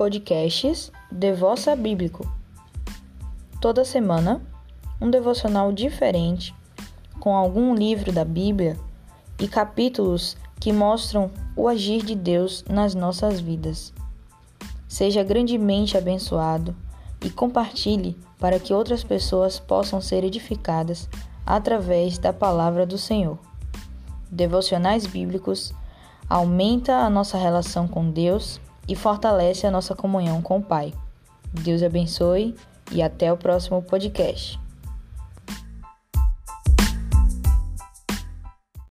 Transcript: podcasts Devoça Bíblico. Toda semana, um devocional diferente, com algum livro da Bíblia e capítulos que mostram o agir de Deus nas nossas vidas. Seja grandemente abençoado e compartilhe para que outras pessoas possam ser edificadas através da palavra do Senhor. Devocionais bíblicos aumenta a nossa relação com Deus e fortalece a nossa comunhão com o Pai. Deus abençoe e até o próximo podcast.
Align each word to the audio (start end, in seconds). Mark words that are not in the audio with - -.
podcasts 0.00 0.90
Devoça 1.12 1.76
Bíblico. 1.76 2.26
Toda 3.60 3.84
semana, 3.84 4.40
um 4.98 5.10
devocional 5.10 5.70
diferente, 5.72 6.54
com 7.20 7.36
algum 7.36 7.74
livro 7.74 8.10
da 8.10 8.24
Bíblia 8.24 8.78
e 9.38 9.46
capítulos 9.46 10.38
que 10.58 10.72
mostram 10.72 11.30
o 11.54 11.68
agir 11.68 12.02
de 12.02 12.14
Deus 12.14 12.64
nas 12.66 12.94
nossas 12.94 13.40
vidas. 13.40 13.92
Seja 14.88 15.22
grandemente 15.22 15.98
abençoado 15.98 16.74
e 17.22 17.28
compartilhe 17.28 18.16
para 18.38 18.58
que 18.58 18.72
outras 18.72 19.04
pessoas 19.04 19.58
possam 19.58 20.00
ser 20.00 20.24
edificadas 20.24 21.10
através 21.44 22.16
da 22.16 22.32
palavra 22.32 22.86
do 22.86 22.96
Senhor. 22.96 23.38
Devocionais 24.30 25.06
bíblicos 25.06 25.74
aumenta 26.26 26.94
a 26.94 27.10
nossa 27.10 27.36
relação 27.36 27.86
com 27.86 28.10
Deus 28.10 28.58
e 28.88 28.94
fortalece 28.94 29.66
a 29.66 29.70
nossa 29.70 29.94
comunhão 29.94 30.40
com 30.42 30.58
o 30.58 30.62
Pai. 30.62 30.92
Deus 31.52 31.82
abençoe 31.82 32.54
e 32.92 33.02
até 33.02 33.32
o 33.32 33.36
próximo 33.36 33.82
podcast. 33.82 34.58